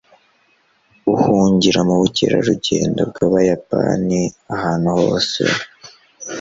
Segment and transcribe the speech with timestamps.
[1.13, 4.21] Uhungira mubukerarugendo bwabayapani
[4.55, 5.41] ahantu hose.